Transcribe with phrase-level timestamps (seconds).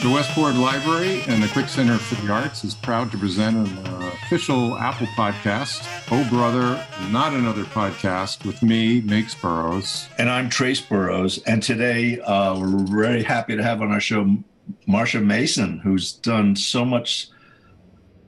[0.00, 3.78] The Westport Library and the Quick Center for the Arts is proud to present an
[3.84, 10.08] uh, official Apple podcast, Oh Brother, Not Another Podcast, with me, Miggs Burroughs.
[10.16, 11.38] And I'm Trace Burroughs.
[11.48, 14.36] And today uh, we're very happy to have on our show
[14.88, 17.30] Marsha Mason, who's done so much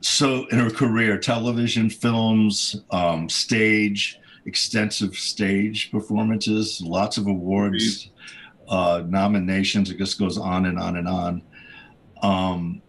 [0.01, 8.11] so in her career television, films, um, stage, extensive stage performances, lots of awards,
[8.69, 9.89] uh, nominations.
[9.89, 11.43] It just goes on and on and on.
[12.23, 12.83] Um,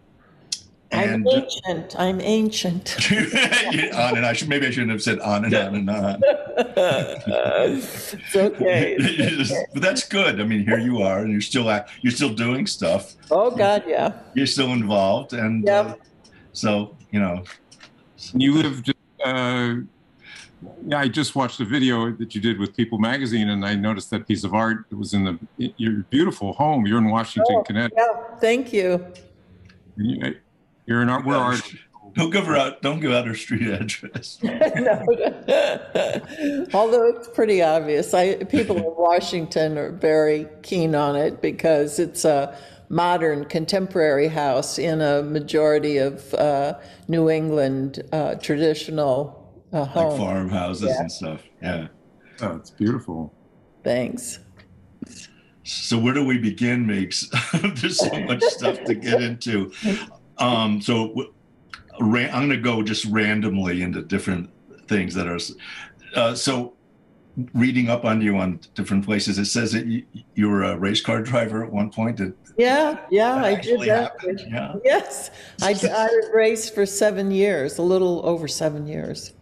[0.92, 1.96] I'm ancient.
[1.98, 2.96] I'm ancient.
[3.12, 6.20] on and I should maybe I shouldn't have said on and on and on.
[6.56, 8.96] it's okay.
[9.72, 10.40] but that's good.
[10.40, 13.14] I mean, here you are, and you're still at you're still doing stuff.
[13.30, 14.12] Oh God, yeah.
[14.34, 15.86] You're still involved, and yep.
[15.86, 15.94] uh,
[16.52, 17.42] so you know.
[18.34, 18.92] You lived.
[19.24, 19.76] Uh,
[20.86, 24.10] yeah, I just watched the video that you did with People Magazine, and I noticed
[24.10, 26.86] that piece of art that was in the your beautiful home.
[26.86, 27.98] You're in Washington, oh, Connecticut.
[27.98, 29.04] Yeah, thank you.
[29.96, 31.24] You're an art.
[31.24, 31.62] We're art.
[32.14, 32.82] Don't give her out.
[32.82, 34.38] Don't give out her street address.
[36.74, 42.24] Although it's pretty obvious, I people in Washington are very keen on it because it's
[42.24, 42.56] a
[42.88, 49.41] modern, contemporary house in a majority of uh, New England uh, traditional
[49.72, 51.00] like farmhouses yeah.
[51.00, 51.42] and stuff.
[51.62, 51.88] Yeah.
[52.40, 53.32] Oh, it's beautiful.
[53.82, 54.38] Thanks.
[55.64, 57.30] So where do we begin, Miggs?
[57.52, 59.72] There's so much stuff to get into.
[60.38, 61.32] Um, so
[62.00, 64.50] I'm going to go just randomly into different
[64.88, 65.38] things that are.
[66.14, 66.74] Uh, so
[67.54, 71.00] reading up on you on different places, it says that you, you were a race
[71.00, 72.16] car driver at one point.
[72.18, 74.14] That, yeah, yeah, I did that.
[74.48, 74.74] Yeah.
[74.84, 75.30] Yes,
[75.62, 79.32] I, I raced for seven years, a little over seven years.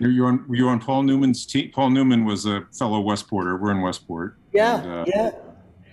[0.00, 0.46] You're, you're on.
[0.50, 1.70] You're on Paul Newman's team.
[1.72, 3.60] Paul Newman was a fellow Westporter.
[3.60, 4.36] We're in Westport.
[4.52, 5.30] Yeah, and, uh, yeah.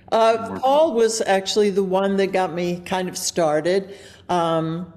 [0.09, 3.97] Uh, Paul was actually the one that got me kind of started.
[4.29, 4.93] Um,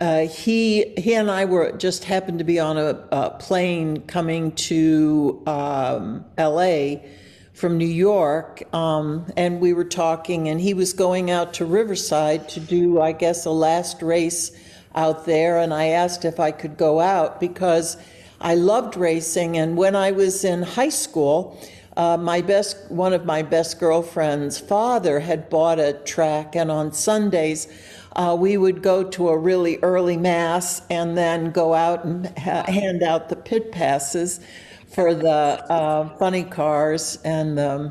[0.00, 4.52] uh, he he and I were just happened to be on a, a plane coming
[4.52, 7.06] to um, L.A.
[7.52, 12.48] from New York, um, and we were talking, and he was going out to Riverside
[12.48, 14.52] to do, I guess, a last race
[14.94, 17.98] out there, and I asked if I could go out because
[18.42, 21.58] I loved racing, and when I was in high school,
[21.96, 26.92] uh, my best one of my best girlfriend's father had bought a track, and on
[26.92, 27.68] Sundays.
[28.14, 32.62] Uh, we would go to a really early mass and then go out and ha-
[32.64, 34.38] hand out the pit passes
[34.86, 37.90] for the uh, funny cars and um,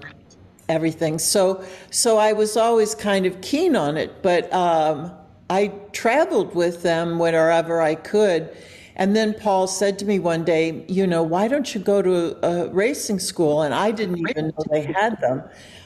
[0.69, 1.17] everything.
[1.17, 5.11] So, so I was always kind of keen on it, but um,
[5.49, 8.55] I traveled with them wherever I could.
[8.95, 12.45] And then Paul said to me one day, you know, why don't you go to
[12.45, 13.61] a racing school?
[13.61, 15.43] And I didn't even know they had them.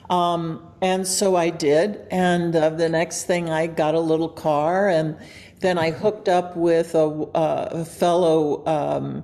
[0.09, 2.07] Um, and so I did.
[2.11, 5.17] And uh, the next thing, I got a little car, and
[5.59, 9.23] then I hooked up with a, uh, a fellow um,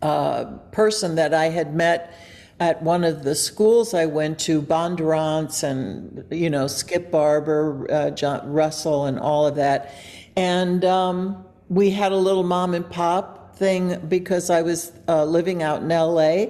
[0.00, 2.14] uh, person that I had met
[2.60, 8.10] at one of the schools I went to, Bondurant's and, you know, Skip Barber, uh,
[8.10, 9.94] John Russell, and all of that.
[10.36, 15.62] And um, we had a little mom and pop thing because I was uh, living
[15.62, 16.46] out in LA.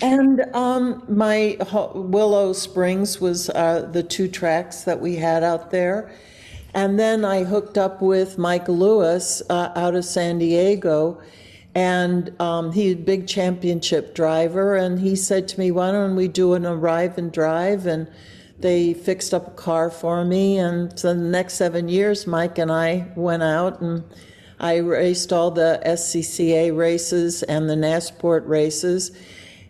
[0.00, 1.56] And um, my
[1.94, 6.10] Willow Springs was uh, the two tracks that we had out there.
[6.74, 11.20] And then I hooked up with Mike Lewis uh, out of San Diego.
[11.74, 14.76] And um, he's a big championship driver.
[14.76, 17.86] And he said to me, Why don't we do an arrive and drive?
[17.86, 18.08] And
[18.58, 20.58] they fixed up a car for me.
[20.58, 24.04] And so the next seven years, Mike and I went out and
[24.62, 29.10] I raced all the SCCA races and the NASPORT races,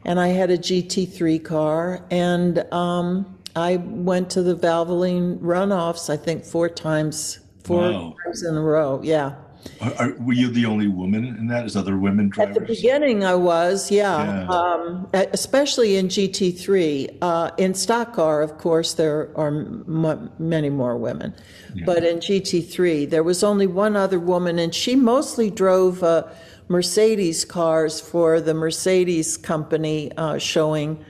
[0.04, 6.18] and I had a GT3 car, and um, I went to the Valvoline runoffs, I
[6.18, 8.14] think four times, four wow.
[8.22, 9.00] times in a row.
[9.02, 9.36] Yeah.
[9.80, 11.66] Are, are, were you the only woman in that?
[11.66, 12.56] Is other women drivers?
[12.56, 14.44] At the beginning, I was, yeah.
[14.44, 14.48] yeah.
[14.48, 17.18] Um, especially in GT3.
[17.20, 21.34] Uh, in stock car, of course, there are m- many more women.
[21.74, 21.84] Yeah.
[21.86, 26.24] But in GT3, there was only one other woman, and she mostly drove uh,
[26.68, 31.04] Mercedes cars for the Mercedes company, uh, showing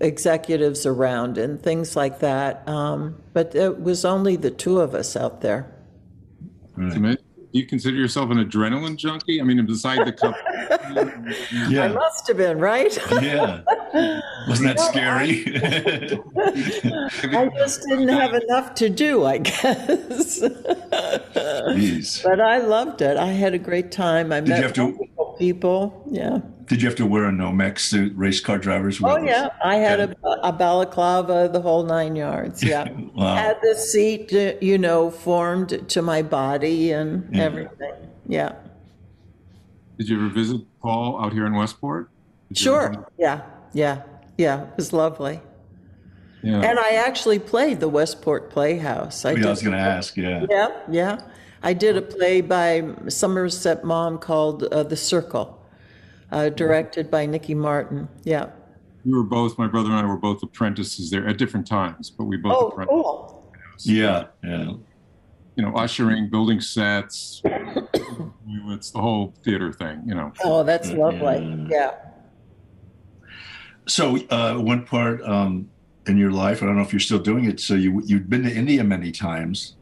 [0.00, 2.66] executives around and things like that.
[2.68, 5.72] Um, but it was only the two of us out there.
[6.76, 7.18] Right
[7.56, 9.40] you consider yourself an adrenaline junkie?
[9.40, 10.36] I mean, beside the cup.
[11.68, 11.84] yeah.
[11.84, 12.96] I must have been, right?
[13.22, 13.62] yeah.
[14.48, 15.44] Wasn't that scary?
[17.36, 20.40] I just didn't have enough to do, I guess.
[20.40, 22.22] Jeez.
[22.22, 23.16] But I loved it.
[23.16, 24.32] I had a great time.
[24.32, 25.08] I Did met to...
[25.38, 26.04] people.
[26.10, 26.40] Yeah.
[26.66, 28.12] Did you have to wear a Nomex suit?
[28.16, 29.00] Race car drivers.
[29.00, 29.28] wear Oh, those?
[29.28, 32.88] yeah, I had a, a balaclava, the whole nine yards, yeah.
[33.14, 33.36] Wow.
[33.36, 37.94] Had the seat, uh, you know, formed to my body and everything,
[38.26, 38.52] yeah.
[39.96, 42.10] Did you ever visit Paul out here in Westport?
[42.48, 43.42] Did Sure, yeah,
[43.72, 44.02] yeah,
[44.36, 45.40] yeah, it was lovely.
[46.42, 46.60] Yeah.
[46.62, 49.24] And I actually played the Westport Playhouse.
[49.24, 50.16] I Yeah, I was going to ask.
[50.16, 50.46] Yeah.
[50.48, 51.20] Yeah, yeah.
[51.62, 55.58] I did a play by Somerset Maugham called uh, The Circle,
[56.30, 58.08] uh, directed by Nikki Martin.
[58.24, 58.50] Yeah.
[59.04, 62.24] we were both, my brother and I were both apprentices there at different times, but
[62.24, 62.90] we both Oh, apprenticed.
[62.90, 63.52] cool.
[63.80, 64.26] Yeah.
[64.42, 64.72] Yeah.
[65.56, 67.40] You know, ushering, building sets.
[67.44, 70.32] it's the whole theater thing, you know.
[70.44, 71.66] Oh, that's lovely.
[71.70, 71.92] Yeah.
[73.88, 75.70] So, uh, one part um,
[76.06, 77.60] in your life, I don't know if you're still doing it.
[77.60, 79.76] So, you you've been to India many times,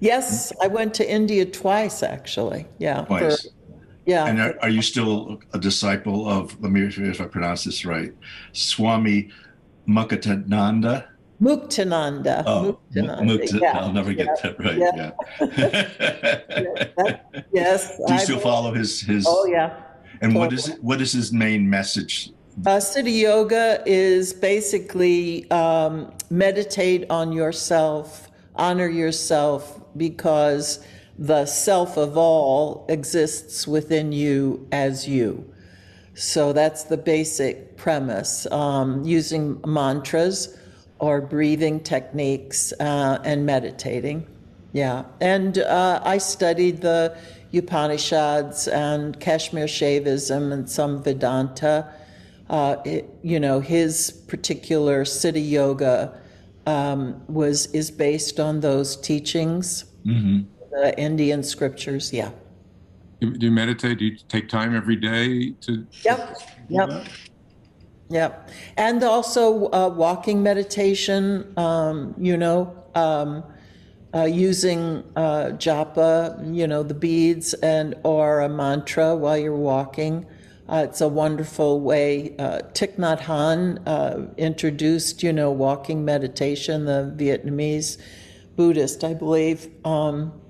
[0.00, 2.66] Yes, I went to India twice, actually.
[2.78, 3.04] Yeah.
[3.04, 3.46] for- twice.
[4.06, 4.26] yeah.
[4.26, 6.58] And are, are you still a disciple of?
[6.62, 8.12] Let me see if I pronounce this right.
[8.52, 9.28] Swami
[9.86, 11.06] Muktananda.
[11.42, 12.42] Muktananda.
[12.46, 13.20] Oh, Muktananda.
[13.22, 13.78] Mukta- yeah.
[13.78, 14.78] I'll never get that right.
[14.78, 15.10] yeah.
[15.40, 17.16] Yeah.
[17.52, 17.96] Yes.
[18.06, 19.26] Do you I- still follow his his?
[19.28, 19.82] Oh, yeah.
[20.22, 22.30] And what is what is his main message?
[22.66, 28.28] Uh, Siddha Yoga is basically um, meditate on yourself,
[28.60, 30.84] honor yourself, because
[31.18, 35.52] the self of all exists within you as you.
[36.14, 38.46] So that's the basic premise.
[38.50, 40.56] Um, using mantras
[40.98, 44.26] or breathing techniques uh, and meditating.
[44.72, 45.04] Yeah.
[45.20, 47.16] And uh, I studied the
[47.52, 51.92] Upanishads and Kashmir Shaivism and some Vedanta.
[52.48, 56.19] Uh, it, you know, his particular Siddha yoga
[56.70, 59.84] um, was is based on those teachings,
[60.70, 62.12] the Indian scriptures.
[62.12, 62.30] Yeah.
[63.20, 63.98] Do you meditate?
[63.98, 65.86] Do you take time every day to?
[66.04, 66.36] Yep.
[66.68, 66.90] Yep.
[68.08, 68.50] Yep.
[68.76, 72.58] And also uh, walking meditation, um, you know,
[72.94, 73.44] um,
[74.14, 76.14] uh, using uh, japa,
[76.54, 80.26] you know, the beads and or a mantra while you're walking.
[80.70, 82.36] Uh, it's a wonderful way.
[82.38, 87.98] Uh, Thich Nhat Hanh uh, introduced, you know, walking meditation, the Vietnamese
[88.54, 89.68] Buddhist, I believe.
[89.84, 90.40] Um,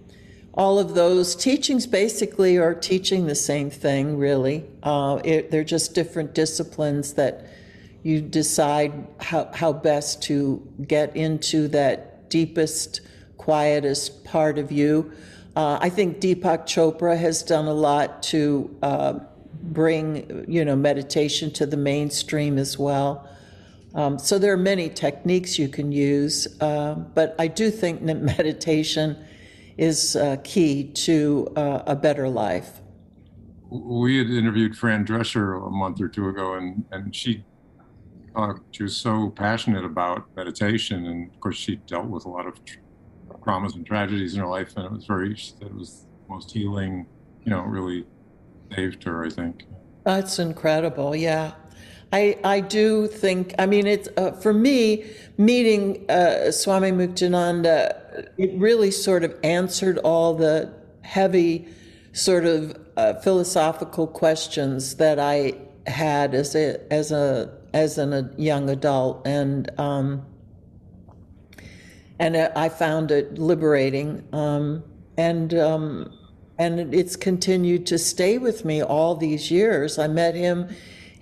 [0.52, 4.66] all of those teachings basically are teaching the same thing, really.
[4.82, 7.46] Uh, it, they're just different disciplines that
[8.02, 13.00] you decide how, how best to get into that deepest,
[13.38, 15.12] quietest part of you.
[15.56, 19.18] Uh, I think Deepak Chopra has done a lot to uh,
[19.62, 23.28] bring, you know, meditation to the mainstream as well.
[23.94, 28.20] Um, so there are many techniques you can use, uh, but I do think that
[28.38, 29.16] meditation
[29.76, 32.80] is uh, key to uh, a better life.
[33.70, 37.44] We had interviewed Fran Drescher a month or two ago, and and she
[38.70, 42.64] she was so passionate about meditation, and of course she dealt with a lot of
[42.64, 42.78] tr-
[43.44, 47.06] traumas and tragedies in her life, and it was very it was most healing.
[47.44, 48.06] You know, really
[48.74, 49.24] saved her.
[49.24, 49.64] I think.
[50.04, 51.14] That's incredible.
[51.14, 51.52] Yeah.
[52.12, 55.04] I, I do think, I mean, it's, uh, for me,
[55.38, 61.68] meeting uh, Swami Muktananda, it really sort of answered all the heavy
[62.12, 65.54] sort of uh, philosophical questions that I
[65.86, 69.24] had as a, as a, as an, a young adult.
[69.24, 70.26] And, um,
[72.18, 74.26] and I found it liberating.
[74.32, 74.82] Um,
[75.16, 76.18] and, um,
[76.60, 79.98] and it's continued to stay with me all these years.
[79.98, 80.68] I met him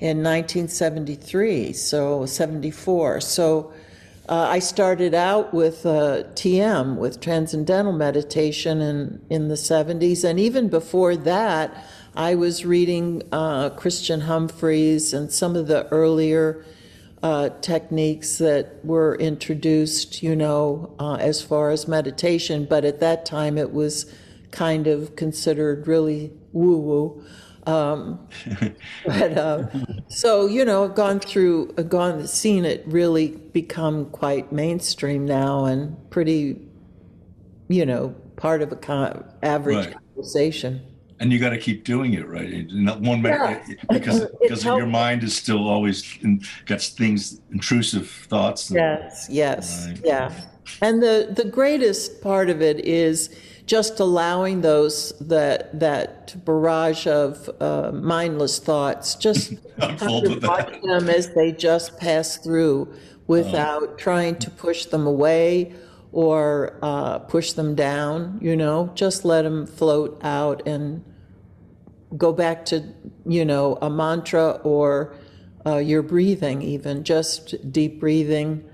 [0.00, 3.20] in 1973, so 74.
[3.20, 3.72] So
[4.28, 10.28] uh, I started out with uh, TM, with Transcendental Meditation in, in the 70s.
[10.28, 16.64] And even before that, I was reading uh, Christmas Humphreys and some of the earlier
[17.22, 22.66] uh, techniques that were introduced, you know, uh, as far as meditation.
[22.68, 24.12] But at that time, it was
[24.50, 27.24] kind of considered really woo woo.
[27.66, 28.26] Um,
[29.06, 29.66] but uh,
[30.08, 35.66] so you know, I've gone through, I've gone, seen it really become quite mainstream now
[35.66, 36.60] and pretty,
[37.68, 39.94] you know, part of a con- average Right.
[40.14, 40.80] conversation.
[41.20, 42.66] And you got to keep doing it, right?
[42.70, 43.62] Not one Yeah.
[43.90, 48.70] because It because your mind is still always in, got things, intrusive thoughts.
[48.70, 50.00] Yes, yes, Right.
[50.04, 50.32] yeah.
[50.80, 53.30] And the the greatest part of it is
[53.68, 61.52] just allowing those that that barrage of uh, mindless thoughts just watch them as they
[61.52, 62.90] just pass through
[63.26, 65.74] without trying to push them away
[66.12, 68.38] or uh, push them down.
[68.40, 71.04] You know, just let them float out and
[72.16, 72.82] go back to,
[73.26, 75.14] you know, a mantra or
[75.66, 78.64] uh, your breathing, even just deep breathing,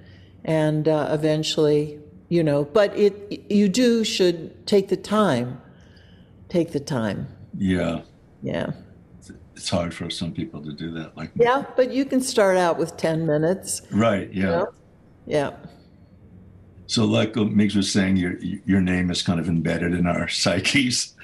[0.45, 1.99] and uh, eventually,
[2.35, 3.15] you know, but it
[3.49, 5.61] you do should take the time.
[6.49, 7.29] Take the time.
[7.57, 8.01] Yeah.
[8.43, 8.73] Yeah.
[9.57, 11.17] It's hard for some people to do that.
[11.17, 13.83] Like, Yeah, but you can start out with 10 minutes.
[13.93, 14.29] right.
[14.33, 14.45] Yeah.
[14.51, 14.67] know?
[15.27, 15.51] Yeah.
[16.87, 18.35] So, like Miggs was saying, your
[18.67, 21.15] your name is kind of embedded in our psyches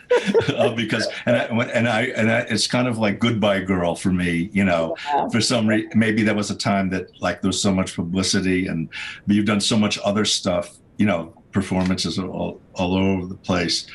[0.57, 1.43] uh, because, and I,
[1.79, 4.49] and I and I, it's kind of like goodbye girl for me.
[4.53, 5.29] You know, Yeah.
[5.29, 8.69] for some reason, maybe that was a time that like there was so much publicity,
[8.69, 8.89] and
[9.27, 10.79] but you've done so much other stuff.
[11.01, 13.87] You know, performances all all over the place.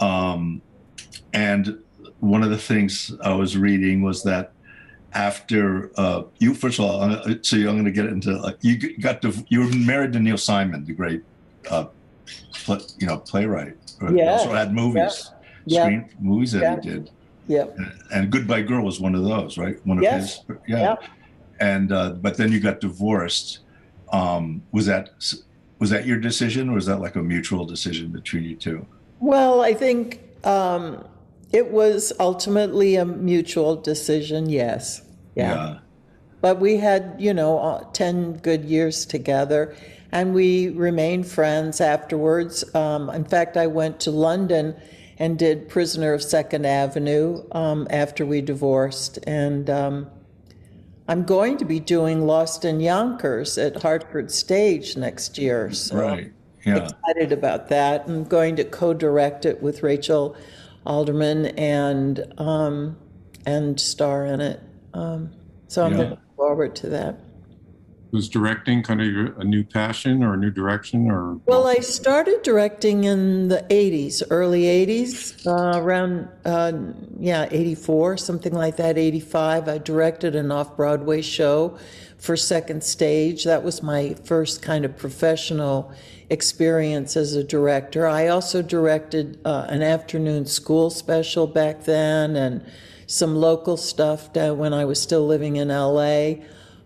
[0.00, 0.60] Um,
[1.32, 1.78] and
[2.20, 4.52] one of the things I was reading was that
[5.14, 8.74] after uh, you, first of all, uh, so I'm going to get into like you
[8.98, 11.22] got to you were married to Neil Simon, the great,
[11.70, 11.86] uh,
[12.64, 13.76] pl- you know, playwright.
[14.02, 14.32] Or Yeah.
[14.32, 15.30] Also had movies,
[15.64, 15.84] Yeah.
[15.84, 16.74] screen movies that Yeah.
[16.76, 17.10] he did,
[17.48, 17.64] Yeah.
[18.14, 19.76] and Goodbye Girl was one of those, right?
[19.86, 20.44] One of Yes.
[20.46, 20.78] his, yeah.
[20.78, 20.96] Yeah.
[21.60, 23.60] And uh, but then you got divorced.
[24.12, 25.04] Um, was that
[25.78, 28.86] was that your decision, or was that like a mutual decision between you two?
[29.20, 31.06] Well, I think um,
[31.52, 35.02] it was ultimately a mutual decision, yes.
[35.34, 35.78] Yeah.
[36.40, 39.74] But we had, you know, uh, 10 good years together
[40.12, 42.64] and we remained friends afterwards.
[42.74, 44.76] Um, in fact, I went to London
[45.18, 49.18] and did Prisoner of Second Avenue um, after we divorced.
[49.26, 50.10] And um,
[51.08, 55.72] I'm going to be doing Lost in Yonkers at Hartford Stage next year.
[55.72, 56.32] So Right.
[56.64, 56.78] Yeah.
[56.78, 58.04] excited about that.
[58.08, 60.36] I'm going to co-direct it with Rachel
[60.84, 62.96] Alderman and um,
[63.44, 64.60] and star in it.
[64.94, 65.30] Um,
[65.68, 65.98] so I'm Yeah.
[65.98, 67.20] looking forward to that.
[68.12, 71.40] Was directing kind of a new passion or a new direction or?
[71.44, 76.72] Well, I started directing in the 80s, early 80s, uh, around, uh,
[77.18, 79.68] yeah, 84, something like that, 85.
[79.68, 81.76] I directed an off Broadway show
[82.18, 83.44] for Second Stage.
[83.44, 85.92] That was my first kind of professional
[86.30, 88.06] experience as a director.
[88.06, 92.64] I also directed uh, an afternoon school special back then and
[93.06, 96.34] some local stuff when I was still living in LA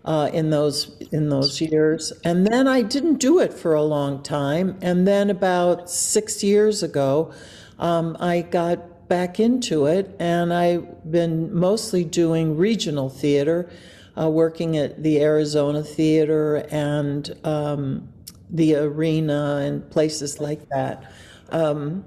[0.05, 2.11] uh, in those in those years.
[2.23, 4.77] And then I didn't do it for a long time.
[4.81, 7.33] And then about six years ago,
[7.79, 13.69] um, I got back into it, and I've been mostly doing regional theater,
[14.17, 18.07] uh, working at the Arizona Theater and um,
[18.49, 21.11] the Arena and places like that.
[21.49, 22.05] Um,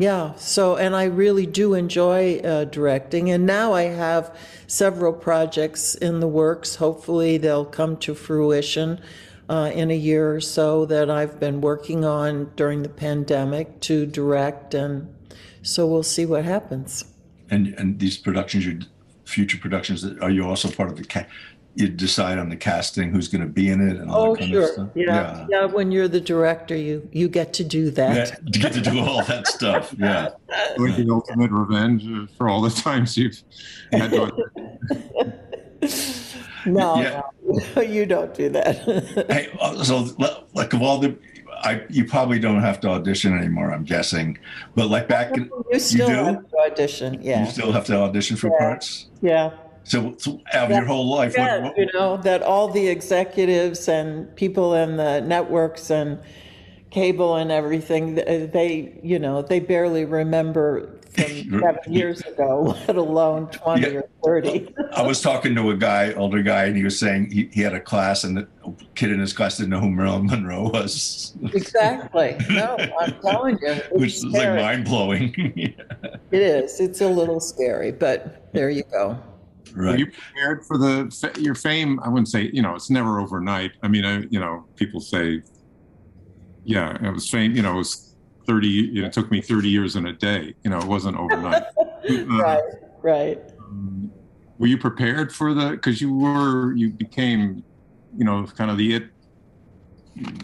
[0.00, 3.30] yeah, so, and I really do enjoy uh, directing.
[3.30, 4.34] And now I have
[4.66, 6.76] several projects in the works.
[6.76, 8.98] Hopefully, they'll come to fruition
[9.50, 14.06] uh, in a year or so that I've been working on during the pandemic to
[14.06, 14.72] direct.
[14.72, 15.14] And
[15.60, 17.04] so we'll see what happens.
[17.50, 18.78] And and these productions, your
[19.26, 21.26] future productions, are you also part of the ca-
[21.76, 24.40] You decide on the casting, who's going to be in it, and all Oh, that
[24.40, 24.72] kind of sure.
[24.72, 24.88] stuff.
[24.94, 25.46] Yeah.
[25.48, 25.64] yeah.
[25.66, 28.16] When you're the director, you, you get to do that.
[28.16, 29.94] Yeah, to get to do all that stuff.
[29.96, 30.30] Yeah.
[30.78, 32.04] like the ultimate revenge
[32.36, 33.40] for all the times you've
[33.92, 34.30] had to.
[36.66, 37.22] No, Yeah.
[37.74, 38.76] no, you don't do that.
[39.30, 40.08] Hey, uh, so
[40.52, 41.16] like of all the,
[41.62, 43.72] I you probably don't have to audition anymore.
[43.72, 44.36] I'm guessing,
[44.74, 46.12] but like back, in, you still do?
[46.14, 47.22] have to audition.
[47.22, 48.58] Yeah, you still have to audition for Yeah.
[48.58, 49.06] parts.
[49.22, 49.50] Yeah.
[49.84, 53.88] So, so out of your whole life, Yeah, what, you know, that all the executives
[53.88, 56.20] and people in the networks and
[56.90, 61.24] cable and everything, uh, they you know, they barely remember from
[61.60, 64.00] seven years ago, let alone 20 Yeah.
[64.22, 64.74] or 30.
[64.92, 67.74] I was talking to a guy, older guy, and he was saying he, he had
[67.74, 68.46] a class, and the
[68.94, 72.36] kid in his class didn't know who Marilyn Monroe was, Exactly.
[72.50, 73.74] No, I'm telling you.
[73.92, 75.32] which is like mind blowing.
[75.36, 76.78] It is.
[76.80, 79.18] It's a little scary, but there you go.
[79.76, 79.98] Were right.
[79.98, 82.00] you prepared for the your fame?
[82.00, 83.72] I wouldn't say you know it's never overnight.
[83.82, 85.42] I mean, I, you know, people say,
[86.64, 87.52] yeah, it was fame.
[87.54, 88.68] You know, it was thirty.
[88.68, 90.54] You know, it took me thirty years and a day.
[90.64, 91.62] You know, it wasn't overnight.
[91.62, 92.62] Uh, Right,
[93.02, 93.38] right.
[93.60, 94.10] um,
[94.58, 95.70] were you prepared for the?
[95.70, 97.62] Because you were, you became,
[98.16, 99.04] you know, kind of the it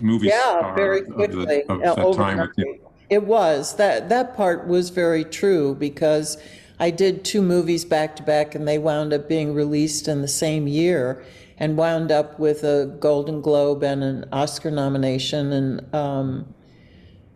[0.01, 1.63] movie Yeah, star very of, the- quickly.
[1.65, 2.39] of uh, that time.
[2.39, 2.65] With you.
[2.65, 2.81] overnight.
[3.09, 6.39] It was that that part was very true because
[6.79, 10.29] I did two movies back to back, and they wound up being released in the
[10.29, 11.25] same year,
[11.59, 16.55] and wound up with a Golden Globe and an Oscar nomination, and um,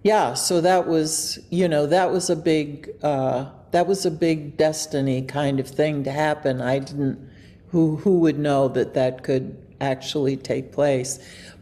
[0.02, 4.56] yeah, so that was you know that was a big uh, that was a big
[4.56, 6.60] destiny kind of thing to happen.
[6.60, 7.30] I didn't
[7.68, 11.18] who who would know that that could actually take place,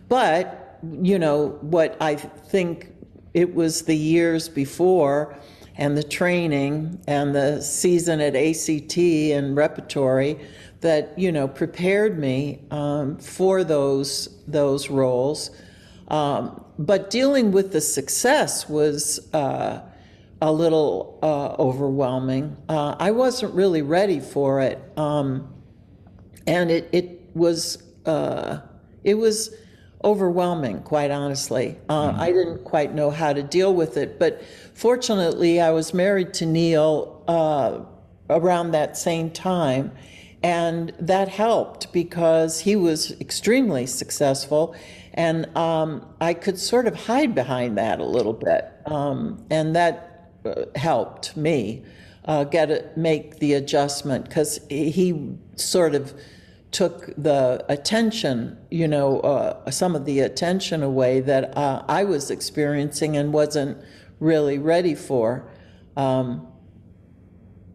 [0.08, 2.92] but you know what I think
[3.34, 5.36] it was the years before
[5.78, 10.38] and the training and the season at ACT and repertory
[10.80, 15.50] that you know prepared me um, for those those roles.
[16.08, 19.80] Um, but dealing with the success was uh,
[20.40, 22.56] a little uh, overwhelming.
[22.68, 25.52] Uh, I wasn't really ready for it, um,
[26.46, 28.58] and it it was uh,
[29.04, 29.54] it was
[30.04, 31.76] overwhelming, quite honestly.
[31.88, 34.42] Uh, I didn't quite know how to deal with it, but
[34.74, 37.80] fortunately, I was married to Neil uh,
[38.30, 39.92] around that same time.
[40.42, 44.76] And that helped because he was extremely successful,
[45.14, 50.30] and um, I could sort of hide behind that a little bit, um, and that
[50.44, 51.84] uh, helped me
[52.24, 56.14] uh, get it, make the adjustment because he sort of
[56.70, 62.30] took the attention, you know, uh, some of the attention away that uh, I was
[62.30, 63.78] experiencing and wasn't
[64.20, 65.50] really ready for.
[65.96, 66.46] Um,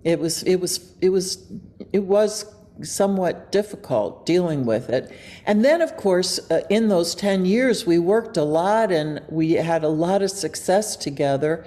[0.04, 1.44] it was, it was, it was,
[1.92, 5.12] it was somewhat difficult dealing with it.
[5.46, 9.54] And then, of course, uh, in those 10 years, we worked a lot and we
[9.54, 11.66] had a lot of success together.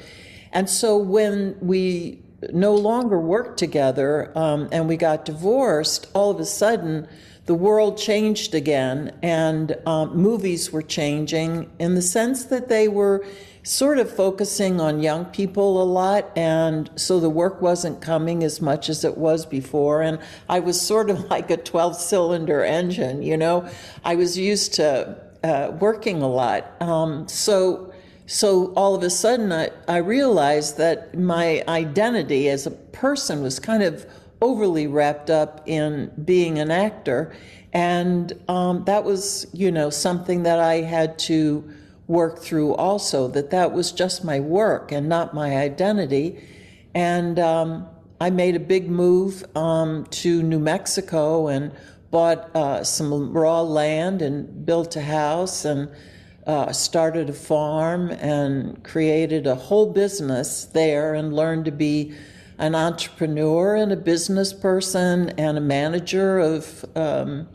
[0.52, 6.40] And so when we no longer worked together um, and we got divorced, all of
[6.40, 7.08] a sudden
[7.46, 13.24] the world changed again and um, movies were changing in the sense that they were
[13.62, 18.60] sort of focusing on young people a lot and so the work wasn't coming as
[18.60, 23.22] much as it was before and i was sort of like a 12 cylinder engine
[23.22, 23.68] you know?
[24.04, 26.80] I was used to uh, working a lot.
[26.80, 27.92] Um, so
[28.26, 33.60] so all of a sudden, I, I realized that my identity as a person was
[33.60, 34.04] kind of
[34.42, 37.34] overly wrapped up in being an actor.
[37.72, 41.68] And um, that was, you know, something that I had to
[42.08, 46.42] work through also, that that was just my work and not my identity.
[46.94, 47.86] And um,
[48.20, 51.72] I made a big move um, to New Mexico and
[52.10, 55.90] bought uh, some raw land and built a house and
[56.46, 62.14] uh, started a farm and created a whole business there and learned to be
[62.58, 67.48] an entrepreneur and a business person and a manager of um,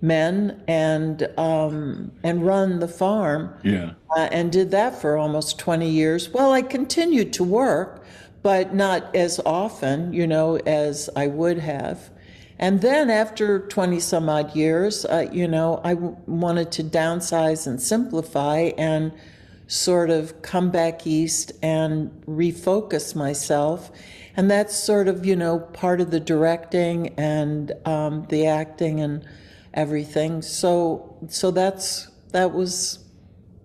[0.00, 3.52] men and um, and run the farm.
[3.64, 3.92] Yeah.
[4.16, 6.30] Uh, and did that for almost 20 years.
[6.30, 8.04] Well, I continued to work,
[8.42, 12.10] but not as often, you know, as I would have.
[12.58, 17.66] And then after 20 some odd years, uh, you know, I w- wanted to downsize
[17.66, 19.12] and simplify and
[19.68, 23.92] sort of come back east and refocus myself.
[24.36, 29.24] And that's sort of, you know, part of the directing and um, the acting and
[29.74, 30.42] everything.
[30.42, 32.98] So, so that's, that was,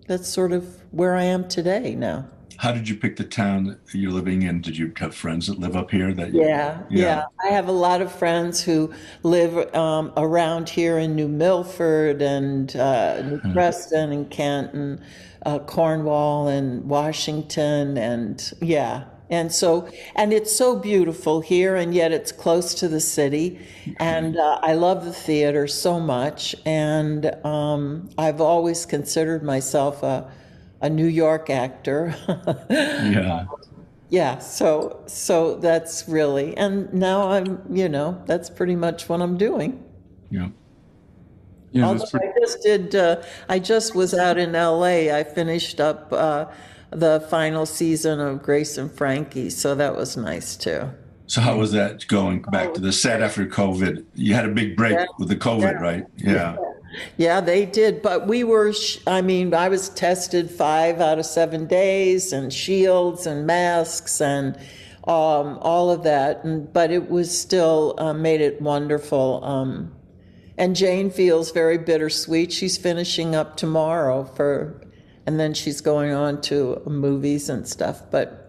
[0.06, 2.28] that's sort of where I am today now.
[2.58, 4.60] How did you pick the town that you're living in?
[4.60, 6.12] Did you have friends that live up here?
[6.12, 10.98] That you, yeah, yeah, I have a lot of friends who live um, around here
[10.98, 15.02] in New Milford and uh, New Preston and Canton,
[15.44, 19.04] uh, Cornwall and Washington and yeah.
[19.30, 23.58] And so, and it's so beautiful here, and yet it's close to the city.
[23.98, 26.54] And uh, I love the theater so much.
[26.66, 30.30] And um, I've always considered myself a,
[30.80, 32.14] a New York actor.
[32.70, 33.46] yeah.
[34.10, 39.36] yeah, so so that's really, and now I'm, you know, that's pretty much what I'm
[39.36, 39.82] doing.
[40.30, 40.48] Yeah.
[41.72, 45.12] Yeah, Although pretty, I just did, uh, I just was out in LA.
[45.12, 46.46] I finished up uh,
[46.90, 50.88] the final season of Grace and Frankie, so that was nice too.
[51.26, 54.04] So how was that going back to the set after COVID?
[54.14, 55.06] You had a big break Yeah.
[55.18, 56.04] with the COVID, right?
[56.18, 56.32] Yeah.
[56.32, 56.56] Yeah,
[57.40, 58.72] they did, but we were,
[59.06, 64.56] I mean, I was tested five out of seven days and shields and masks and
[65.06, 66.44] um, all of that.
[66.44, 69.44] And, but it was still uh, made it wonderful.
[69.44, 69.94] Um,
[70.56, 72.52] and Jane feels very bittersweet.
[72.52, 74.80] She's finishing up tomorrow for,
[75.26, 78.02] and then she's going on to movies and stuff.
[78.10, 78.48] But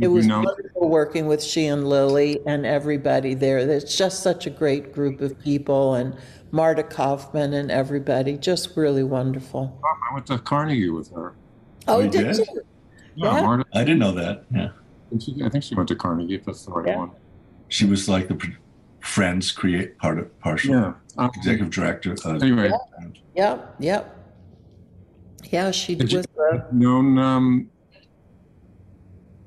[0.00, 3.58] it was know- wonderful working with she and Lily and everybody there.
[3.58, 6.16] It's just such a great group of people and
[6.52, 9.78] Marta Kauffman and everybody, just really wonderful.
[10.10, 11.34] I went to Carnegie with her.
[11.88, 12.38] Oh, you did did?
[12.38, 12.62] you?
[13.16, 13.42] Yeah, Yeah.
[13.42, 13.64] Marta.
[13.74, 14.44] I didn't know that.
[14.54, 14.68] Yeah.
[14.68, 16.34] I think she- I think she went to Carnegie.
[16.34, 16.98] If that's the right Yeah.
[16.98, 17.10] one.
[17.68, 18.38] She was like the
[19.00, 20.92] Friends create part of partial Yeah.
[21.36, 22.16] Executive director.
[22.24, 22.70] Uh, anyway,
[23.36, 24.15] Yep, yep.
[25.44, 26.26] Yeah, she Did was.
[26.26, 27.70] Uh, known um,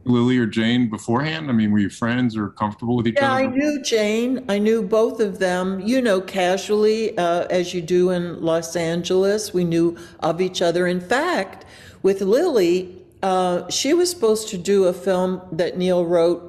[0.05, 1.49] Lily or Jane beforehand?
[1.49, 3.27] I mean, were you friends or comfortable with each other?
[3.27, 4.45] yeah, I knew Jane.
[4.49, 9.53] I knew both of them, you know, casually, uh, as you do in Los Angeles.
[9.53, 10.87] We knew of each other.
[10.87, 11.65] In fact,
[12.01, 16.45] with Lily, uh, she was supposed to do a film that Neil wrote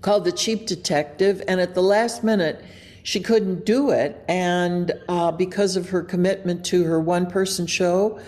[0.00, 2.64] called The Cheap Detective, and at the last minute,
[3.08, 8.20] she couldn't do it, and uh, because of her commitment to her one-person show,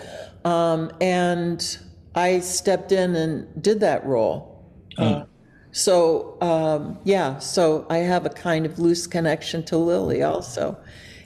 [0.43, 1.77] um, and
[2.15, 4.65] I stepped in and did that role.
[4.97, 5.25] Uh,
[5.71, 10.75] so um, yeah, so I have a kind of loose connection to Lily also,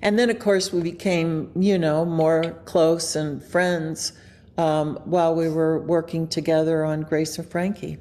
[0.01, 4.11] and then of course we became you know more close and friends
[4.57, 7.99] um, while we were working together on Grace and Frankie.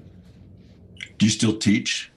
[1.19, 2.11] Do you still teach?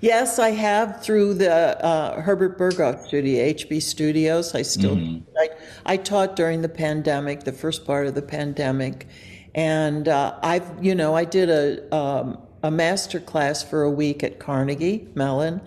[0.00, 4.54] Yes, I have through the uh, Herbert Berghof Studio, HB Studios.
[4.54, 4.98] I still
[5.38, 5.48] I,
[5.84, 9.06] I taught during the pandemic, the first part of the pandemic,
[9.54, 14.22] and uh, I've you know I did a um, a master class for a week
[14.22, 15.60] at Carnegie Mellon,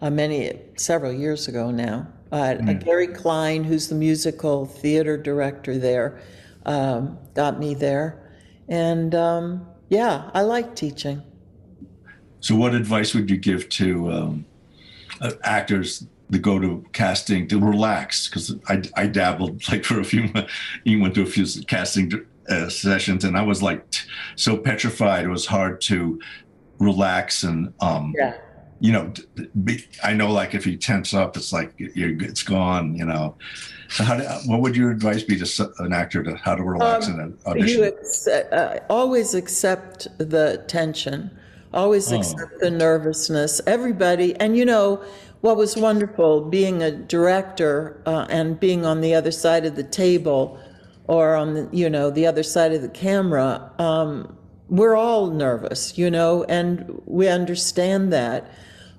[0.00, 2.06] uh, many several years ago now.
[2.30, 6.20] Uh, Gary Kline, who's the musical theater director there,
[6.66, 8.20] um, got me there,
[8.68, 11.22] and um, yeah, I like teaching.
[12.40, 14.46] So, what advice would you give to um,
[15.20, 18.28] uh, actors that go to casting to relax?
[18.28, 20.28] Because I, I dabbled like for a few,
[20.84, 22.12] you went to a few casting
[22.48, 25.24] uh, sessions, and I was like t- so petrified.
[25.24, 26.20] It was hard to
[26.78, 28.34] relax and, um, Yeah.
[28.78, 32.22] you know, d- d- be, I know like if you tense up, it's like you're,
[32.22, 32.94] it's gone.
[32.94, 33.34] You know,
[33.88, 37.08] so how do, what would your advice be to an actor to how to relax
[37.08, 37.68] in an audition?
[37.80, 41.36] You accept, uh, always accept the tension,
[41.72, 42.16] always Oh.
[42.16, 43.60] accept the nervousness.
[43.66, 45.00] Everybody, and you know
[45.40, 49.82] what was wonderful being a director uh, and being on the other side of the
[49.84, 50.58] table,
[51.06, 53.70] or on the you know the other side of the camera.
[53.78, 54.34] Um,
[54.68, 58.50] we're all nervous, you know, and we understand that.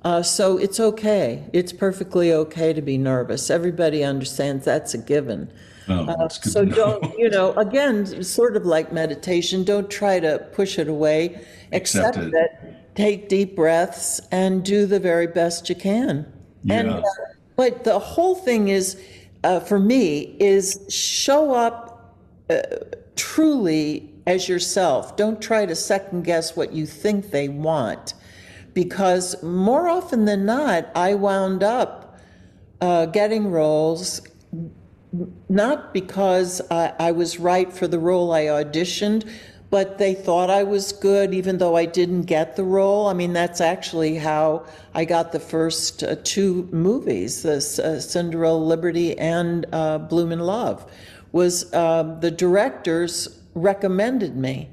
[0.04, 1.44] Uh, so it's okay.
[1.54, 3.50] It's perfectly okay to be nervous.
[3.52, 5.52] Everybody understands that's a given.
[5.90, 10.78] Oh, good So don't, you know, again, sort of like meditation, don't try to push
[10.80, 11.46] it away.
[11.72, 12.52] Accept Accept it.
[12.64, 16.26] it, take deep breaths, and do the very best you can.
[16.70, 16.98] And, Yeah.
[16.98, 17.04] uh,
[17.56, 19.00] but the whole thing is,
[19.44, 22.16] uh, for me, is show up
[22.50, 22.62] uh,
[23.16, 25.16] truly as yourself.
[25.18, 28.14] Don't try to second guess what you think they want.
[28.74, 32.18] Because more often than not, I wound up
[32.82, 34.22] uh, getting roles
[35.50, 39.30] not because I, I was right for the role I auditioned,
[39.70, 43.08] but they thought I was good even though I didn't get the role.
[43.08, 48.58] I mean, that's actually how I got the first uh, two movies, the uh, Cinderella
[48.58, 50.92] Liberty and uh, Blume in Love,
[51.32, 54.70] was uh, the directors recommended me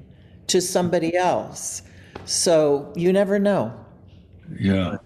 [0.46, 1.83] to somebody else.
[2.25, 3.79] So you never know.
[4.59, 4.96] Yeah.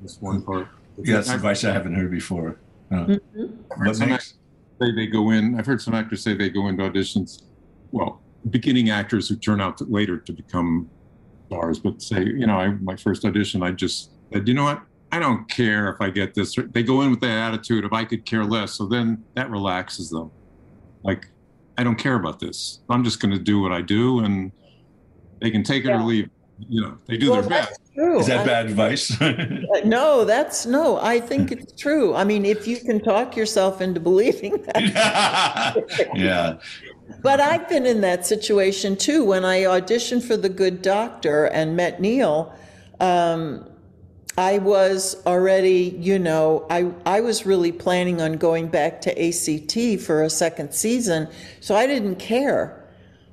[0.00, 0.68] That's one part.
[1.02, 2.58] Yeah, that's advice I haven't heard before.
[2.90, 3.16] Uh,
[3.76, 4.34] What Some makes,
[4.80, 5.58] say they go in.
[5.58, 7.42] I've heard some actors say they go into auditions.
[7.92, 10.88] Well, beginning actors who turn out to, later to become
[11.46, 14.82] stars, but say, you know, I, my first audition, I just said, you know what?
[15.12, 16.56] I don't care if I get this.
[16.72, 18.72] They go in with that attitude of I could care less.
[18.74, 20.30] So then that relaxes them.
[21.02, 21.28] Like,
[21.76, 22.80] I don't care about this.
[22.88, 24.52] I'm just going to do what I do, and
[25.40, 26.30] they can take it or leave.
[26.68, 27.80] You know, they do Well, their best.
[28.00, 28.20] True.
[28.20, 29.16] is that I- bad advice?
[29.20, 30.98] Uh, No, that's no.
[31.00, 32.14] I think it's true.
[32.14, 36.10] I mean, if you can talk yourself into believing that.
[36.14, 36.56] yeah.
[37.22, 39.24] But I've been in that situation too.
[39.24, 42.52] When I auditioned for The Good Doctor and met Neil,
[43.00, 43.66] um,
[44.38, 50.00] I was already, you know, I, I was really planning on going back to ACT
[50.00, 51.28] for a second season,
[51.60, 52.79] so I didn't care.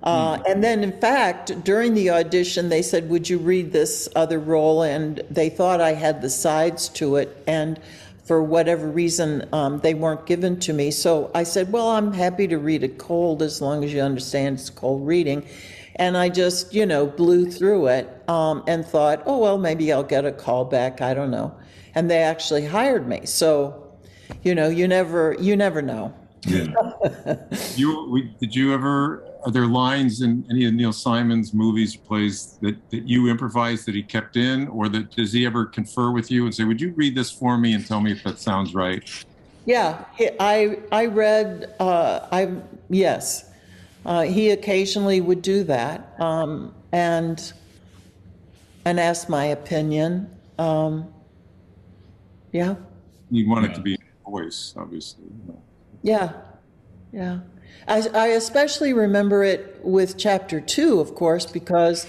[0.08, 4.40] Uh, and then, in fact, during the audition, they said, Would you read this other
[4.40, 4.84] role?
[4.84, 7.44] And they thought I had the sides to it.
[7.46, 7.78] And
[8.24, 10.92] for whatever reason, um, they weren't given to me.
[10.92, 14.60] So I said, Well, I'm happy to read it cold as long as you understand
[14.60, 15.46] it's cold reading.
[15.98, 20.04] And I just, you know, blew through it um, and thought, Oh, well, maybe I'll
[20.04, 21.02] get a call back.
[21.02, 21.54] I don't know.
[21.96, 23.26] And they actually hired me.
[23.26, 23.92] So,
[24.42, 26.14] you know, you never, you never know.
[26.46, 26.68] Yeah.
[27.76, 29.27] You we, did you ever?
[29.46, 33.86] Are there lines in any of Neil Simon's movies or plays that, that you improvised
[33.88, 36.82] that he kept in, or that does he ever confer with you and say, "Would
[36.82, 39.04] you read this for me and tell me if that sounds right"?
[39.66, 40.06] Yeah,
[40.40, 41.76] I I read.
[41.80, 42.52] Uh, I
[42.90, 43.52] yes,
[44.06, 47.54] uh, he occasionally would do that, um, and
[48.86, 50.30] and ask my opinion.
[50.58, 51.14] Um,
[52.54, 52.76] yeah,
[53.30, 55.26] You want it to be in voice, obviously.
[56.02, 56.32] yeah,
[57.12, 57.40] yeah.
[57.88, 62.06] I, I especially remember it with chapter two, of course, because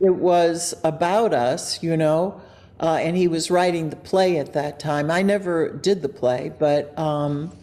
[0.00, 2.40] it was about us, you know,
[2.80, 5.10] uh, and he was writing the play at that time.
[5.10, 7.56] I never did the play, but um,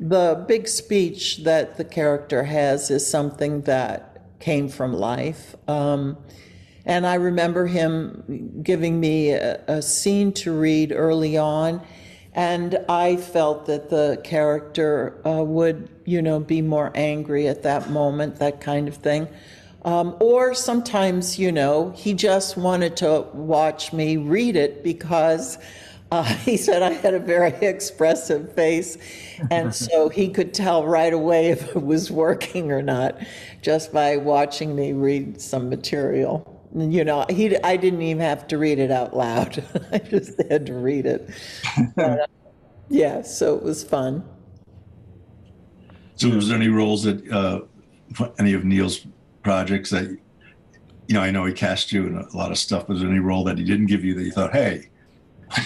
[0.00, 5.54] the big speech that the character has is something that came from life.
[5.68, 6.16] Um,
[6.86, 11.80] and I remember him giving me a, a scene to read early on,
[12.34, 17.90] and I felt that the character uh, would, you know, be more angry at that
[17.90, 19.28] moment, that kind of thing.
[19.84, 25.58] Um, or sometimes, you know, he just wanted to watch me read it because
[26.10, 28.98] uh, he said I had a very expressive face.
[29.50, 33.18] And so he could tell right away if it was working or not
[33.62, 36.53] just by watching me read some material.
[36.76, 39.64] You know, he, I didn't even have to read it out loud.
[39.92, 41.30] I just had to read it.
[41.94, 42.28] But,
[42.88, 44.24] yeah, so it was fun.
[46.16, 47.60] So, was there any roles that uh,
[48.38, 49.06] any of Neil's
[49.42, 50.08] projects that
[51.06, 51.20] you know?
[51.20, 52.88] I know he cast you in a lot of stuff.
[52.88, 54.90] Was there any role that he didn't give you that you thought, "Hey,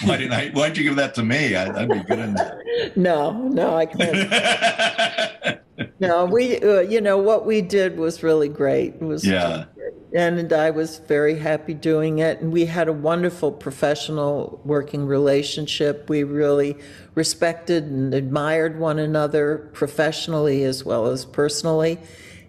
[0.03, 0.49] why didn't I?
[0.49, 1.55] Why didn't you give that to me?
[1.55, 2.57] I, would be good in that."
[2.95, 5.59] No, no, I can't.
[5.99, 8.95] no, we, uh, you know, what we did was really great.
[8.95, 9.65] It was yeah.
[10.11, 12.41] And I was very happy doing it.
[12.41, 16.09] And we had a wonderful professional working relationship.
[16.09, 16.77] We really
[17.13, 21.99] respected and admired one another professionally as well as personally.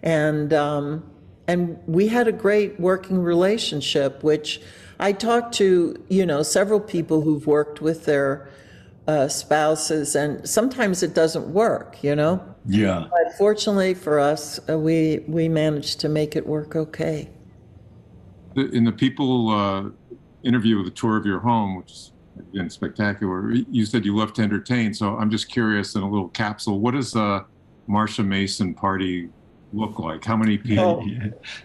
[0.01, 1.03] And, um,
[1.47, 4.59] and we had a great working relationship, which
[4.99, 8.49] I talked to, you know, several people who've worked with their
[9.07, 12.43] uh, spouses, and sometimes it doesn't work, you know?
[12.65, 13.07] Yeah.
[13.09, 17.29] But fortunately for us, uh, we, we managed to make it work okay
[18.55, 19.83] in the people uh,
[20.43, 24.33] interview with a tour of your home, which is again spectacular, you said you love
[24.33, 24.93] to entertain.
[24.93, 27.45] So I'm just curious in a little capsule, what does a
[27.87, 29.29] Marsha Mason party
[29.73, 30.23] look like?
[30.23, 31.03] How many people?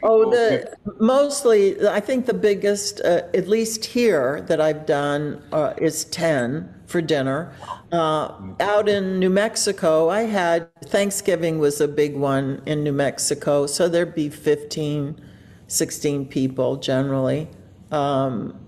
[0.02, 5.42] Oh, oh the mostly, I think the biggest, uh, at least here that I've done,
[5.52, 7.52] uh, is 10 for dinner.
[7.92, 13.66] Uh, out in New Mexico, I had Thanksgiving was a big one in New Mexico,
[13.66, 15.20] so there'd be 15
[15.68, 17.48] 16 people generally.
[17.90, 18.58] Um,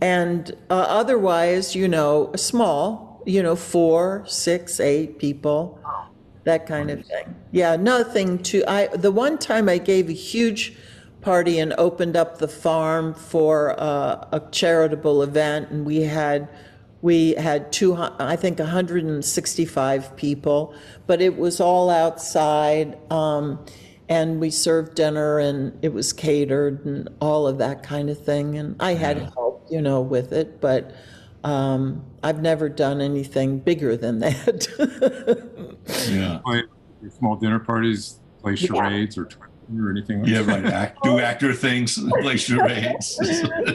[0.00, 5.80] and uh, otherwise, you know, small, you know, four, six, eight people,
[6.44, 7.34] that kind of thing.
[7.52, 8.64] Yeah, nothing to.
[8.68, 10.76] I the one time I gave a huge
[11.22, 16.48] party and opened up the farm for uh, a charitable event, and we had
[17.00, 20.74] we had two, I think, 165 people,
[21.06, 22.98] but it was all outside.
[23.10, 23.64] Um,
[24.08, 28.56] and we served dinner and it was catered and all of that kind of thing
[28.58, 30.94] and i had help you know with it but
[31.44, 34.66] um, i've never done anything bigger than that.
[36.08, 36.40] Yeah.
[36.44, 36.62] Play
[37.18, 39.22] small dinner parties play charades yeah.
[39.22, 39.26] or
[39.78, 43.18] or anything like yeah right Act, do actor things play charades.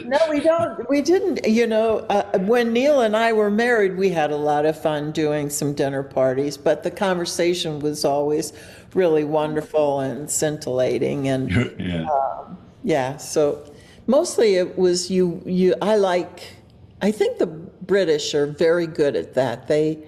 [0.04, 4.10] No we don't we didn't you know uh, when neil and i were married we
[4.10, 8.52] had a lot of fun doing some dinner parties but the conversation was always
[8.94, 12.06] really wonderful and scintillating and yeah.
[12.08, 13.72] Um, yeah so
[14.06, 16.56] mostly it was you you i like
[17.02, 17.46] i think the
[17.90, 19.66] british are very good at that.
[19.66, 19.98] They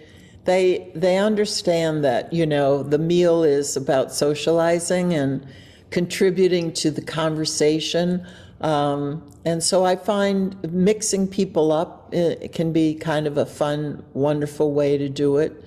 [0.44, 5.44] they they understand that you know the meal is about socializing and
[5.92, 8.26] contributing to the conversation
[8.60, 14.02] um, and so i find mixing people up it can be kind of a fun
[14.14, 15.64] wonderful way to do it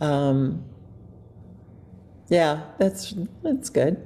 [0.00, 0.64] um,
[2.32, 4.02] yeah, that's that's good.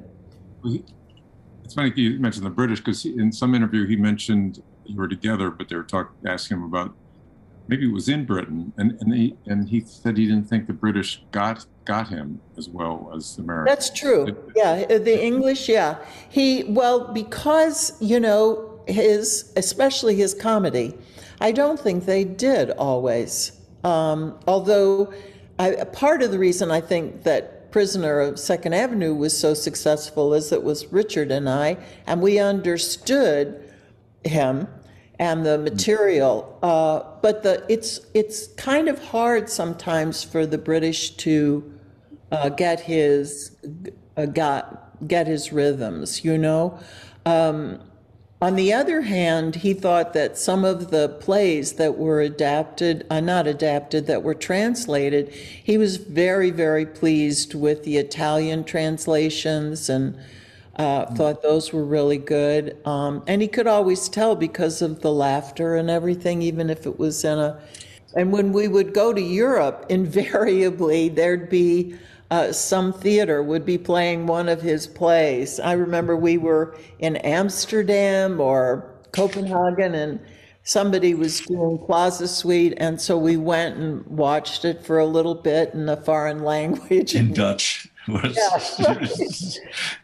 [0.64, 5.48] It's funny you mentioned the British because in some interview he mentioned you were together,
[5.50, 6.94] but they were talking asking him about
[7.68, 10.72] maybe it was in Britain, and and he and he said he didn't think the
[10.72, 13.76] British got got him as well as the Americans.
[13.76, 14.36] That's true.
[14.54, 15.68] Yeah, the English.
[15.68, 15.96] Yeah,
[16.28, 20.94] he well because you know his especially his comedy.
[21.40, 23.52] I don't think they did always.
[23.84, 25.12] Um, although
[25.58, 30.34] I, part of the reason I think that prisoner of Second Avenue was so successful
[30.34, 33.70] as it was Richard and I, and we understood
[34.24, 34.66] him
[35.18, 36.58] and the material.
[36.62, 41.75] Uh, but the it's it's kind of hard sometimes for the British to
[42.32, 43.56] uh, get his
[44.16, 46.24] uh, got get his rhythms.
[46.24, 46.78] You know.
[47.24, 47.80] Um,
[48.42, 53.20] on the other hand, he thought that some of the plays that were adapted, uh,
[53.20, 60.18] not adapted, that were translated, he was very, very pleased with the Italian translations and
[60.76, 62.76] uh, thought those were really good.
[62.86, 66.98] Um, and he could always tell because of the laughter and everything, even if it
[66.98, 67.58] was in a.
[68.14, 71.94] And when we would go to Europe, invariably there'd be
[72.30, 75.60] uh, some theater would be playing one of his plays.
[75.60, 80.20] I remember we were in Amsterdam or Copenhagen and
[80.64, 85.34] somebody was doing Plaza Suite, and so we went and watched it for a little
[85.36, 87.14] bit in a foreign language.
[87.14, 87.88] In Dutch.
[88.08, 89.58] Was-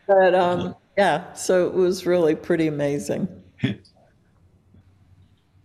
[0.06, 3.26] But um, yeah, so it was really pretty amazing.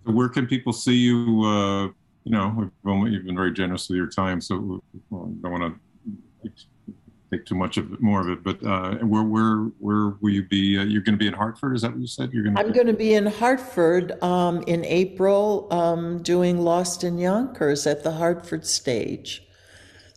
[0.04, 1.44] Where can people see you?
[1.44, 1.84] Uh,
[2.24, 5.80] you know, we've you've been very generous with your time, so well, don't want to
[7.32, 8.44] take too much of it, more of it.
[8.44, 10.78] But uh, where where where will you be?
[10.78, 11.76] Uh, you're going to be in Hartford.
[11.76, 12.32] Is that what you said?
[12.34, 12.62] You're going to.
[12.62, 18.04] I'm going to be in Hartford um, in April um, doing Lost in Yonkers at
[18.04, 19.44] the Hartford stage.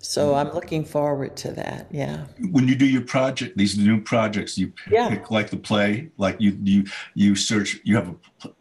[0.03, 1.89] So I'm looking forward to that.
[1.91, 2.25] Yeah.
[2.53, 5.11] when you do your project, these new projects, you Yeah.
[5.11, 8.55] pick like the play, like you you you search, you have a pl-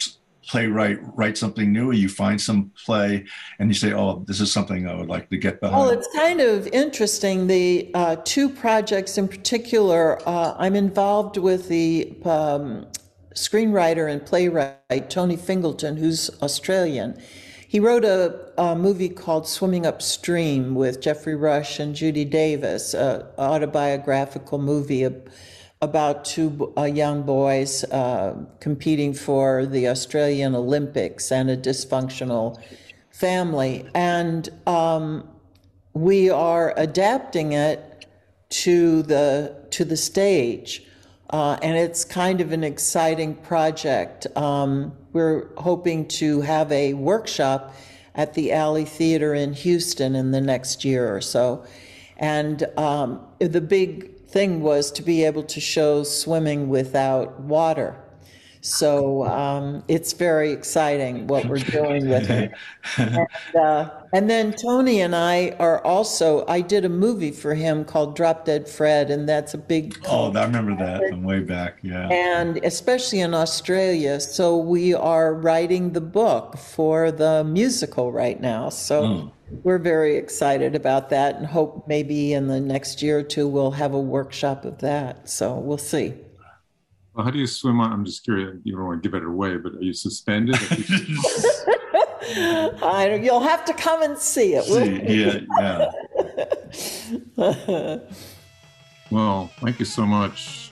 [0.49, 3.25] playwright write something new, or you find some play
[3.59, 6.09] and you say, "Oh, this is something I would like to get behind." Well, it's
[6.13, 7.47] kind of interesting.
[7.47, 12.87] The uh, two projects in particular, uh, I'm involved with the um,
[13.35, 17.21] screenwriter and playwright Tony Fingleton, who's Australian.
[17.67, 23.21] He wrote a, a movie called Swimming Upstream with Geoffrey Rush and Judy Davis, an
[23.37, 25.07] autobiographical movie
[25.81, 32.61] about two uh, young boys uh, competing for the Australian Olympics and a dysfunctional
[33.11, 33.89] family.
[33.95, 35.29] And um,
[35.93, 38.05] we are adapting it
[38.49, 40.83] to the to the stage,
[41.29, 44.27] uh, and it's kind of an exciting project.
[44.35, 47.73] Um, we're hoping to have a workshop
[48.15, 51.63] at the Alley Theater in Houston in the next year or so,
[52.17, 57.95] and um, the big thing was to be able to show swimming without water.
[58.61, 62.51] So um, it's very exciting what we're doing with it.
[62.97, 67.85] And, uh, and then Tony and I are also, I did a movie for him
[67.85, 71.79] called Drop Dead Fred, and that's a big, oh, I remember that from way back.
[71.81, 72.09] Yeah.
[72.09, 74.19] and especially in Australia.
[74.19, 78.69] So we are writing the book for the musical right now.
[78.69, 79.31] So
[79.63, 83.71] we're very excited about that and hope maybe in the next year or two we'll
[83.71, 85.29] have a workshop of that.
[85.29, 86.13] So we'll see.
[87.13, 87.91] Well, how do you swim on?
[87.91, 88.55] I'm just curious.
[88.63, 90.55] You don't want to give it away, but are you suspended?
[92.81, 94.63] I, you'll have to come and see it.
[94.65, 95.01] See,
[95.59, 95.89] yeah,
[97.37, 97.97] yeah.
[99.11, 100.71] well, thank you so much.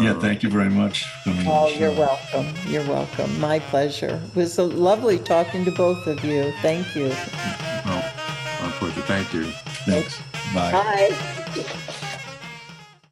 [0.00, 1.04] Yeah, Uh, thank you very much.
[1.04, 2.54] for coming on Oh, you're welcome.
[2.66, 3.38] You're welcome.
[3.40, 4.22] My pleasure.
[4.28, 6.50] It was so lovely talking to both of you.
[6.62, 7.08] Thank you.
[7.08, 8.11] well, my
[8.90, 9.02] pleasure.
[9.02, 9.44] Thank you.
[9.86, 10.20] Thanks.
[10.54, 10.72] Bye.
[10.72, 11.92] Bye.